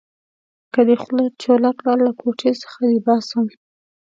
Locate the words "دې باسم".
2.91-3.45